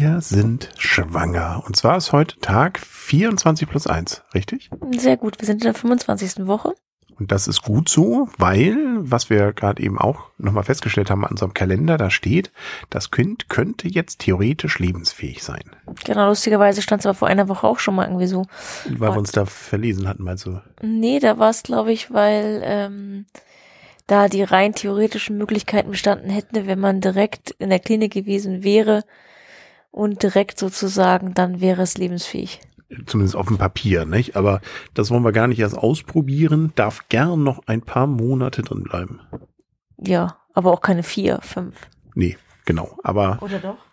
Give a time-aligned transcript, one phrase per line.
[0.00, 1.62] Wir sind schwanger.
[1.66, 4.70] Und zwar ist heute Tag 24 plus 1, richtig?
[4.96, 5.38] Sehr gut.
[5.38, 6.46] Wir sind in der 25.
[6.46, 6.72] Woche.
[7.18, 11.32] Und das ist gut so, weil, was wir gerade eben auch nochmal festgestellt haben an
[11.32, 12.50] unserem Kalender, da steht,
[12.88, 15.64] das Kind könnte jetzt theoretisch lebensfähig sein.
[16.06, 18.46] Genau, lustigerweise stand es aber vor einer Woche auch schon mal irgendwie so.
[18.88, 20.62] Weil wir uns da verlesen hatten, meinst du?
[20.80, 23.26] Nee, da war es, glaube ich, weil ähm,
[24.06, 29.04] da die rein theoretischen Möglichkeiten bestanden hätten, wenn man direkt in der Klinik gewesen wäre
[29.90, 32.60] und direkt sozusagen, dann wäre es lebensfähig
[33.06, 34.36] zumindest auf dem Papier, nicht?
[34.36, 34.60] Aber
[34.94, 36.72] das wollen wir gar nicht erst ausprobieren.
[36.74, 39.20] Darf gern noch ein paar Monate drin bleiben.
[39.98, 41.76] Ja, aber auch keine vier, fünf.
[42.14, 42.98] Nee, genau.
[43.02, 43.38] Aber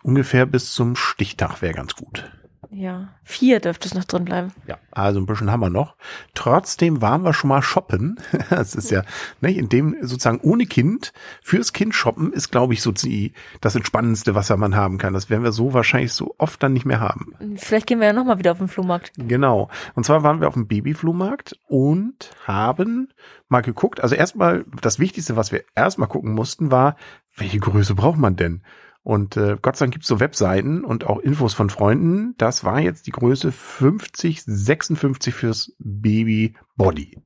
[0.02, 2.30] ungefähr bis zum Stichtag wäre ganz gut.
[2.70, 4.52] Ja, vier dürfte es noch drin bleiben.
[4.66, 5.96] Ja, also ein bisschen haben wir noch.
[6.34, 8.18] Trotzdem waren wir schon mal shoppen.
[8.50, 9.02] Das ist ja,
[9.40, 13.76] ne, in dem sozusagen ohne Kind, fürs Kind shoppen ist, glaube ich, so die, das
[13.76, 15.12] entspannendste, was man haben kann.
[15.12, 17.34] Das werden wir so wahrscheinlich so oft dann nicht mehr haben.
[17.56, 19.12] Vielleicht gehen wir ja nochmal wieder auf den Flohmarkt.
[19.16, 19.68] Genau.
[19.94, 23.08] Und zwar waren wir auf dem Babyflohmarkt und haben
[23.48, 24.00] mal geguckt.
[24.00, 26.96] Also erstmal, das Wichtigste, was wir erstmal gucken mussten, war,
[27.36, 28.62] welche Größe braucht man denn?
[29.08, 32.34] Und äh, Gott sei Dank gibt's so Webseiten und auch Infos von Freunden.
[32.36, 37.16] Das war jetzt die Größe 50, 56 fürs Baby Body.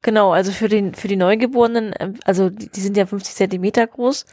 [0.00, 3.86] Genau, also für den für die Neugeborenen, ähm, also die, die sind ja 50 Zentimeter
[3.86, 4.24] groß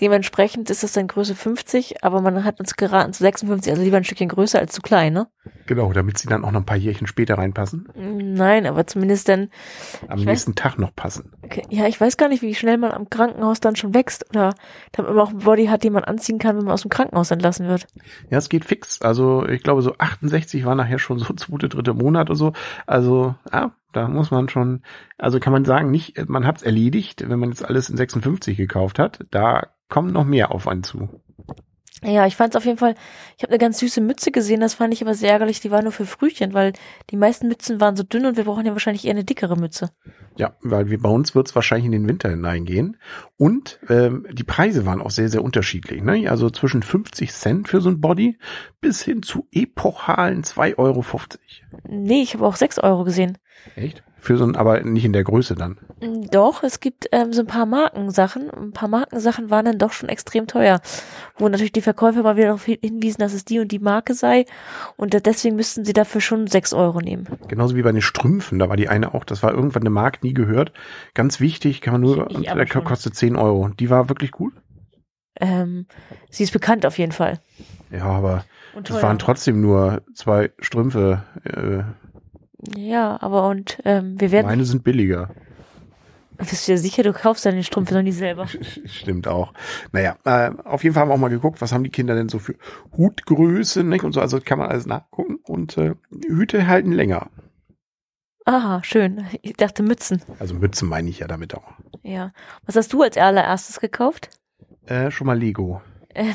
[0.00, 3.96] Dementsprechend ist es dann Größe 50, aber man hat uns geraten zu 56, also lieber
[3.96, 5.28] ein Stückchen größer als zu klein, ne?
[5.66, 7.88] Genau, damit sie dann auch noch ein paar Jährchen später reinpassen.
[7.94, 9.48] Nein, aber zumindest dann.
[10.08, 11.32] Am nächsten weiß, Tag noch passen.
[11.42, 14.54] Okay, ja, ich weiß gar nicht, wie schnell man am Krankenhaus dann schon wächst oder
[14.92, 17.30] damit man auch ein Body hat, den man anziehen kann, wenn man aus dem Krankenhaus
[17.30, 17.86] entlassen wird.
[18.30, 19.00] Ja, es geht fix.
[19.00, 22.52] Also ich glaube, so 68 war nachher schon so zweite, dritte Monat oder so.
[22.86, 24.82] Also, ja, da muss man schon,
[25.16, 28.98] also kann man sagen, nicht, man hat's erledigt, wenn man jetzt alles in 56 gekauft
[28.98, 29.24] hat.
[29.30, 31.08] Da kommt noch mehr auf einen zu.
[32.02, 32.94] Ja, ich fand es auf jeden Fall,
[33.36, 35.82] ich habe eine ganz süße Mütze gesehen, das fand ich aber sehr ärgerlich, die war
[35.82, 36.74] nur für Frühchen, weil
[37.10, 39.90] die meisten Mützen waren so dünn und wir brauchen ja wahrscheinlich eher eine dickere Mütze.
[40.36, 42.98] Ja, weil wir bei uns wird es wahrscheinlich in den Winter hineingehen.
[43.38, 46.02] Und ähm, die Preise waren auch sehr, sehr unterschiedlich.
[46.02, 46.28] Ne?
[46.28, 48.38] Also zwischen 50 Cent für so ein Body
[48.82, 51.04] bis hin zu epochalen 2,50 Euro.
[51.88, 53.38] Nee, ich habe auch 6 Euro gesehen.
[53.74, 54.02] Echt?
[54.26, 55.78] Für so ein, aber nicht in der Größe dann.
[56.32, 58.50] Doch, es gibt ähm, so ein paar Markensachen.
[58.50, 60.80] Ein paar Markensachen waren dann doch schon extrem teuer.
[61.38, 64.44] Wo natürlich die Verkäufer mal wieder darauf hinwiesen, dass es die und die Marke sei.
[64.96, 67.28] Und deswegen müssten sie dafür schon sechs Euro nehmen.
[67.46, 68.58] Genauso wie bei den Strümpfen.
[68.58, 70.72] Da war die eine auch, das war irgendwann eine Marke, nie gehört.
[71.14, 73.68] Ganz wichtig, kann man nur, ich, ich der kostet zehn Euro.
[73.78, 74.54] Die war wirklich gut?
[75.40, 75.86] Ähm,
[76.30, 77.38] sie ist bekannt auf jeden Fall.
[77.92, 78.44] Ja, aber
[78.82, 81.22] das waren trotzdem nur zwei Strümpfe.
[81.44, 81.84] Äh,
[82.76, 84.46] ja, aber und ähm, wir werden.
[84.46, 85.30] Meine sind billiger.
[86.38, 88.46] Bist du dir sicher, du kaufst deine Strümpfe noch nicht selber?
[88.84, 89.52] Stimmt auch.
[89.92, 92.28] Naja, äh, auf jeden Fall haben wir auch mal geguckt, was haben die Kinder denn
[92.28, 92.56] so für
[92.96, 94.04] Hutgröße, nicht?
[94.04, 95.94] Und so, also kann man alles nachgucken und äh,
[96.26, 97.30] Hüte halten länger.
[98.44, 99.24] Aha, schön.
[99.42, 100.22] Ich dachte Mützen.
[100.38, 101.72] Also Mützen meine ich ja damit auch.
[102.02, 102.32] Ja.
[102.64, 104.30] Was hast du als allererstes gekauft?
[104.86, 105.80] Äh, schon mal Lego.
[106.16, 106.32] Äh,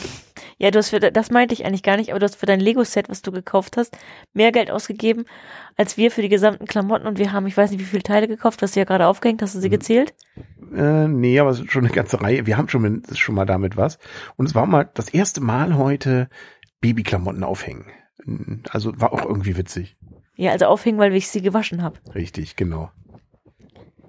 [0.57, 2.59] ja, du hast für, das meinte ich eigentlich gar nicht, aber du hast für dein
[2.59, 3.97] Lego-Set, was du gekauft hast,
[4.33, 5.25] mehr Geld ausgegeben,
[5.75, 8.27] als wir für die gesamten Klamotten und wir haben, ich weiß nicht, wie viele Teile
[8.27, 9.71] gekauft, hast du ja gerade aufgehängt, hast du sie mhm.
[9.71, 10.13] gezählt?
[10.75, 12.45] Äh, nee, aber es ist schon eine ganze Reihe.
[12.45, 13.97] Wir haben schon, schon mal damit was.
[14.37, 16.29] Und es war mal das erste Mal heute
[16.79, 17.87] Babyklamotten aufhängen.
[18.69, 19.97] Also war auch irgendwie witzig.
[20.35, 21.99] Ja, also aufhängen, weil ich sie gewaschen habe.
[22.13, 22.91] Richtig, genau.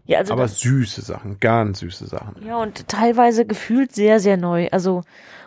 [0.04, 2.44] Ja, also aber süße Sachen, ganz süße Sachen.
[2.44, 4.68] Ja, und teilweise gefühlt sehr, sehr neu.
[4.70, 5.02] Also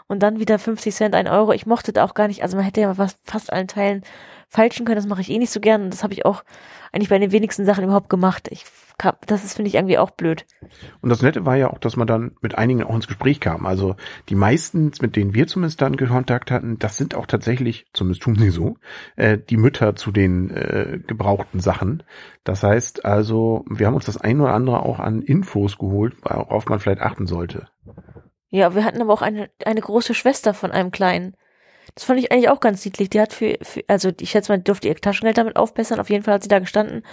[0.08, 1.54] und dann wieder 50 Cent, ein Euro.
[1.54, 4.04] Ich mochte da auch gar nicht, also man hätte ja fast, fast allen Teilen
[4.48, 6.44] falschen können, das mache ich eh nicht so gern und das habe ich auch
[6.92, 8.48] eigentlich bei den wenigsten Sachen überhaupt gemacht.
[8.52, 8.66] Ich
[9.28, 10.46] das ist finde ich irgendwie auch blöd.
[11.02, 13.66] Und das Nette war ja auch, dass man dann mit einigen auch ins Gespräch kam.
[13.66, 13.96] Also
[14.30, 18.36] die meisten, mit denen wir zumindest dann Kontakt hatten, das sind auch tatsächlich, zumindest tun
[18.36, 18.78] sie so,
[19.16, 22.04] äh, die Mütter zu den äh, gebrauchten Sachen.
[22.44, 26.66] Das heißt also, wir haben uns das ein oder andere auch an Infos geholt, worauf
[26.68, 27.68] man vielleicht achten sollte.
[28.50, 31.36] Ja, wir hatten aber auch eine, eine große Schwester von einem Kleinen.
[31.94, 33.10] Das fand ich eigentlich auch ganz niedlich.
[33.10, 36.00] Die hat für, für also ich schätze mal, die durfte ihr Taschengeld damit aufbessern.
[36.00, 37.04] Auf jeden Fall hat sie da gestanden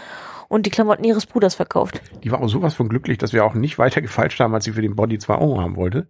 [0.49, 2.01] und die Klamotten ihres Bruders verkauft.
[2.23, 4.73] Die war auch sowas von glücklich, dass wir auch nicht weiter gefalscht haben, als sie
[4.73, 6.09] für den Body zwei Euro haben wollte.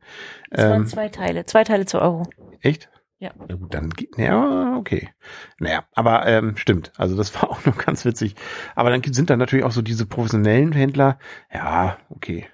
[0.51, 1.45] Das ähm, waren zwei Teile.
[1.45, 2.25] Zwei Teile zwei Euro.
[2.61, 2.89] Echt?
[3.19, 3.31] Ja.
[3.49, 5.11] Na gut, dann, ja, okay.
[5.61, 6.93] Naja, aber ähm, stimmt.
[6.97, 8.35] Also das war auch noch ganz witzig.
[8.75, 11.19] Aber dann sind da natürlich auch so diese professionellen Händler.
[11.53, 12.49] Ja, okay.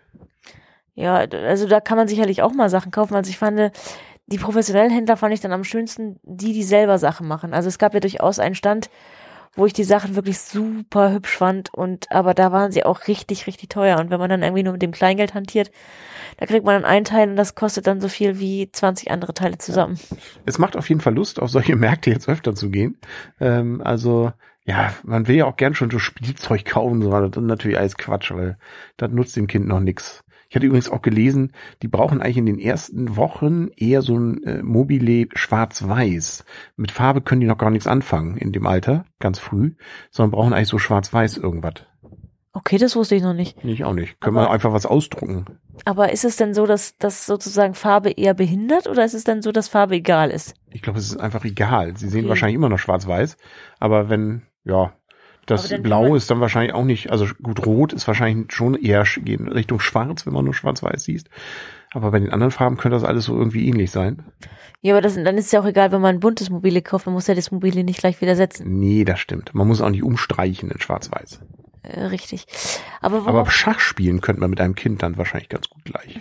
[0.99, 3.15] Ja, also da kann man sicherlich auch mal Sachen kaufen.
[3.15, 3.71] Also ich fand,
[4.27, 7.55] die professionellen Händler fand ich dann am schönsten die, die selber Sachen machen.
[7.55, 8.91] Also es gab ja durchaus einen Stand,
[9.55, 13.47] wo ich die Sachen wirklich super hübsch fand und aber da waren sie auch richtig,
[13.47, 14.01] richtig teuer.
[14.01, 15.71] Und wenn man dann irgendwie nur mit dem Kleingeld hantiert,
[16.39, 19.35] da kriegt man dann ein Teil und das kostet dann so viel wie 20 andere
[19.35, 20.01] Teile zusammen.
[20.47, 22.99] Es macht auf jeden Fall Lust, auf solche Märkte jetzt öfter zu gehen.
[23.39, 24.33] Ähm, also
[24.65, 27.97] ja, man will ja auch gern schon so Spielzeug kaufen, so, das ist natürlich alles
[27.97, 28.59] Quatsch, weil
[28.97, 30.25] das nutzt dem Kind noch nix.
[30.49, 31.53] Ich hatte übrigens auch gelesen,
[31.83, 36.45] die brauchen eigentlich in den ersten Wochen eher so ein äh, Mobile schwarz-weiß.
[36.77, 39.75] Mit Farbe können die noch gar nichts anfangen in dem Alter, ganz früh,
[40.11, 41.75] sondern brauchen eigentlich so schwarz-weiß irgendwas.
[42.55, 43.63] Okay, das wusste ich noch nicht.
[43.63, 44.21] Ich auch nicht.
[44.21, 45.45] Können Aber- wir einfach was ausdrucken.
[45.85, 49.43] Aber ist es denn so, dass, dass sozusagen Farbe eher behindert oder ist es denn
[49.43, 50.55] so, dass Farbe egal ist?
[50.71, 51.97] Ich glaube, es ist einfach egal.
[51.97, 52.31] Sie sehen Okay.
[52.31, 53.37] wahrscheinlich immer noch schwarz-weiß,
[53.79, 54.93] aber wenn, ja,
[55.51, 59.49] das Blau ist dann wahrscheinlich auch nicht, also gut, Rot ist wahrscheinlich schon eher in
[59.49, 61.29] Richtung Schwarz, wenn man nur schwarz-weiß siehst.
[61.93, 64.25] Aber bei den anderen Farben könnte das alles so irgendwie ähnlich sein.
[64.83, 67.07] Ja, aber das, dann ist es ja auch egal, wenn man ein buntes Mobile kauft,
[67.07, 68.79] man muss ja das Mobile nicht gleich wieder setzen.
[68.79, 69.55] Nee, das stimmt.
[69.55, 71.41] Man muss auch nicht umstreichen in schwarz-weiß.
[71.83, 72.47] Äh, richtig.
[73.01, 76.19] Aber Aber Schach spielen könnte man mit einem Kind dann wahrscheinlich ganz gut gleich.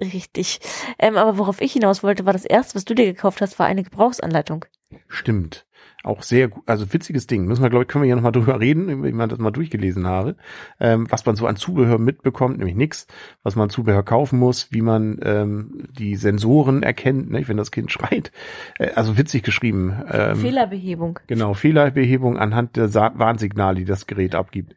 [0.12, 0.60] richtig.
[0.98, 3.66] Ähm, aber worauf ich hinaus wollte, war das erste, was du dir gekauft hast, war
[3.66, 4.64] eine Gebrauchsanleitung.
[5.08, 5.66] Stimmt.
[6.04, 7.46] Auch sehr gut, also witziges Ding.
[7.46, 10.06] Müssen wir, glaube ich, können wir ja nochmal drüber reden, wenn man das mal durchgelesen
[10.06, 10.36] habe.
[10.78, 13.06] Ähm, was man so an Zubehör mitbekommt, nämlich nix,
[13.42, 17.72] was man an Zubehör kaufen muss, wie man ähm, die Sensoren erkennt, ne, wenn das
[17.72, 18.30] Kind schreit.
[18.78, 20.00] Äh, also witzig geschrieben.
[20.10, 21.18] Ähm, Fehlerbehebung.
[21.26, 24.76] Genau, Fehlerbehebung anhand der Sa Warnsignale, die das Gerät abgibt.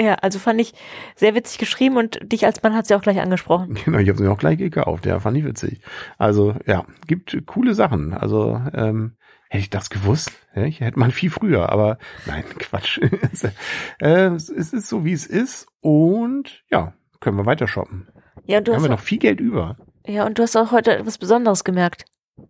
[0.00, 0.72] Ja, also fand ich
[1.16, 3.76] sehr witzig geschrieben und dich als Mann hat sie auch gleich angesprochen.
[3.84, 5.04] Genau, ich habe sie mir auch gleich gekauft.
[5.04, 5.80] Ja, fand ich witzig.
[6.16, 8.14] Also ja, gibt coole Sachen.
[8.14, 9.16] Also ähm,
[9.54, 11.70] hätte ich das gewusst, hätte man viel früher.
[11.70, 12.98] Aber nein, Quatsch.
[14.00, 18.08] äh, es ist so wie es ist und ja, können wir weiter shoppen.
[18.46, 19.76] Ja, und du Da haben hast wir noch viel Geld über.
[20.06, 22.04] ja, und du hast auch heute etwas Besonderes gemerkt.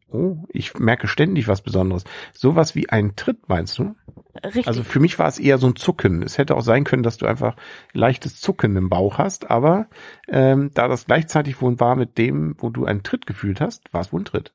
[0.09, 2.05] Oh, ich merke ständig was Besonderes.
[2.33, 3.95] Sowas wie ein Tritt, meinst du?
[4.43, 4.67] Richtig.
[4.67, 6.23] Also für mich war es eher so ein Zucken.
[6.23, 7.55] Es hätte auch sein können, dass du einfach
[7.93, 9.89] leichtes Zucken im Bauch hast, aber
[10.27, 14.01] ähm, da das gleichzeitig wohl war mit dem, wo du einen Tritt gefühlt hast, war
[14.01, 14.55] es wohl ein Tritt.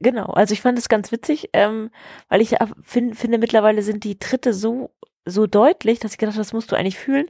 [0.00, 1.90] Genau, also ich fand es ganz witzig, ähm,
[2.28, 4.90] weil ich find, finde, mittlerweile sind die Tritte so,
[5.24, 7.26] so deutlich, dass ich gedacht habe, das musst du eigentlich fühlen.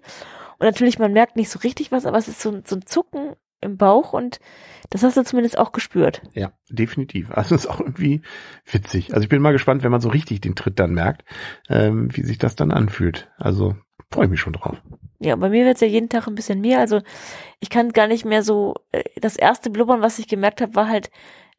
[0.58, 2.86] Und natürlich, man merkt nicht so richtig was, aber es ist so, ein- so ein
[2.86, 4.40] Zucken im Bauch und
[4.90, 6.22] das hast du zumindest auch gespürt.
[6.34, 7.30] Ja, definitiv.
[7.30, 8.20] Also ist auch irgendwie
[8.70, 9.12] witzig.
[9.14, 11.24] Also ich bin mal gespannt, wenn man so richtig den Tritt dann merkt,
[11.68, 13.28] ähm, wie sich das dann anfühlt.
[13.38, 13.74] Also
[14.10, 14.80] freue ich mich schon drauf.
[15.18, 16.78] Ja, bei mir wird es ja jeden Tag ein bisschen mehr.
[16.80, 17.00] Also
[17.60, 20.88] ich kann gar nicht mehr so, äh, das erste Blubbern, was ich gemerkt habe, war
[20.88, 21.10] halt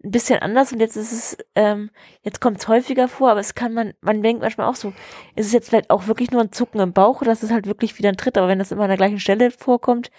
[0.06, 1.90] ein bisschen anders und jetzt ist es, ähm,
[2.22, 4.90] jetzt kommt es häufiger vor, aber es kann man, man denkt manchmal auch so,
[5.36, 7.66] ist es jetzt vielleicht auch wirklich nur ein Zucken im Bauch oder ist es halt
[7.66, 10.12] wirklich wieder ein Tritt, aber wenn das immer an der gleichen Stelle vorkommt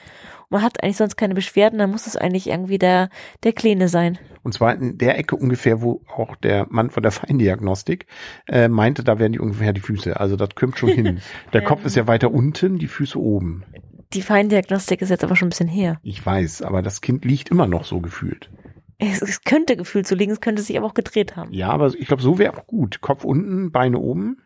[0.48, 3.10] und man hat eigentlich sonst keine Beschwerden, dann muss es eigentlich irgendwie der,
[3.44, 4.18] der Kleine sein.
[4.42, 8.06] Und zwar in der Ecke ungefähr, wo auch der Mann von der Feindiagnostik
[8.48, 10.18] äh, meinte, da wären die ungefähr die Füße.
[10.18, 11.20] Also das kommt schon hin.
[11.52, 13.64] Der Kopf ist ja weiter unten, die Füße oben.
[14.12, 15.98] Die Feindiagnostik ist jetzt aber schon ein bisschen her.
[16.02, 18.50] Ich weiß, aber das Kind liegt immer noch so gefühlt.
[18.98, 21.52] Es, es könnte gefühlt so liegen, es könnte sich aber auch gedreht haben.
[21.52, 23.00] Ja, aber ich glaube, so wäre auch gut.
[23.00, 24.38] Kopf unten, Beine oben.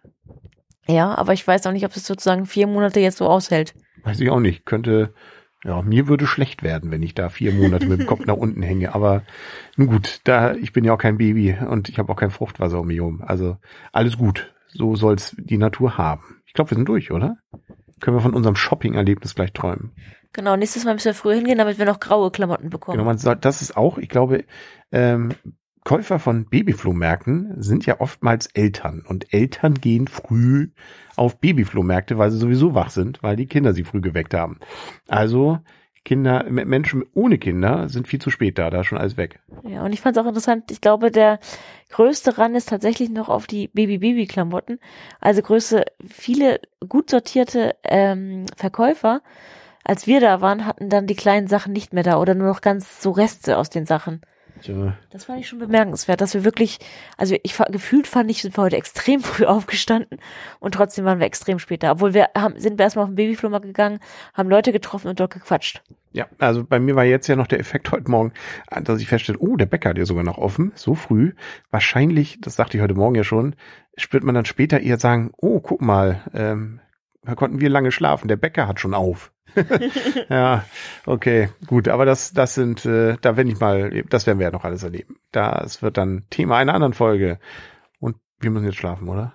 [0.89, 3.75] Ja, aber ich weiß auch nicht, ob es sozusagen vier Monate jetzt so aushält.
[4.03, 4.67] Weiß ich auch nicht.
[4.67, 5.15] Könnte,
[5.65, 8.63] ja, mir würde schlecht werden, wenn ich da vier Monate mit dem Kopf nach unten
[8.63, 8.95] hänge.
[8.95, 9.23] Aber
[9.77, 12.81] nun gut, da, ich bin ja auch kein Baby und ich habe auch kein Fruchtwasser
[12.81, 13.23] um mich herum.
[13.25, 13.57] Also
[13.93, 14.53] alles gut.
[14.73, 16.43] So soll's die Natur haben.
[16.47, 17.37] Ich glaube, wir sind durch, oder?
[18.01, 19.93] Können wir von unserem Shopping-Erlebnis gleich träumen.
[20.33, 22.97] Genau, nächstes Mal müssen wir früher hingehen, damit wir noch graue Klamotten bekommen.
[22.97, 24.45] Genau, man soll, das ist auch, ich glaube,
[24.93, 25.31] ähm,
[25.85, 30.69] Käufer von Babyflohmärkten sind ja oftmals Eltern und Eltern gehen früh
[31.17, 34.61] auf Babyflohmärkte, weil sie sowieso wach sind, weil die Kinder sie früh geweckt haben.
[35.09, 35.59] Also
[36.05, 39.41] Kinder, Menschen ohne Kinder sind viel zu spät da, da ist schon alles weg.
[39.65, 41.41] Ja, und ich fand es auch interessant, ich glaube, der
[41.91, 44.81] größte Run ist tatsächlich noch auf die Baby-Baby-Klamotten.
[45.21, 49.23] Also Größe, viele gut sortierte ähm, Verkäufer,
[49.85, 52.61] als wir da waren, hatten dann die kleinen Sachen nicht mehr da oder nur noch
[52.61, 54.21] ganz so Reste aus den Sachen.
[54.63, 56.79] Tja, Das fand ich schon bemerkenswert, dass wir wirklich,
[57.17, 60.19] also ich gefühlt fand ich, sind wir heute extrem früh aufgestanden
[60.59, 61.93] und trotzdem waren wir extrem spät da.
[61.93, 64.01] Obwohl wir haben, sind wir erstmal auf den Babyflohmarkt gegangen,
[64.35, 65.83] haben Leute getroffen und dort gequatscht.
[66.13, 68.33] Ja, also bei mir war jetzt ja noch der Effekt heute Morgen,
[68.83, 71.35] dass ich feststelle, oh, der Bäcker hat ja sogar noch offen, so früh.
[71.71, 73.55] Wahrscheinlich, das sagte ich heute Morgen ja schon,
[73.97, 76.81] spürt man dann später eher sagen, oh, guck mal, ähm,
[77.23, 79.31] da konnten wir lange schlafen, der Bäcker hat schon auf.
[80.29, 80.65] ja,
[81.07, 84.53] okay, gut, aber das, das sind, äh, da wenn ich mal, das werden wir ja
[84.53, 85.17] noch alles erleben.
[85.33, 87.39] Das wird dann Thema einer anderen Folge.
[87.99, 89.33] Und wir müssen jetzt schlafen, oder?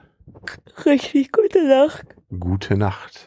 [0.85, 2.05] Richtig gute Nacht.
[2.39, 3.23] Gute Nacht.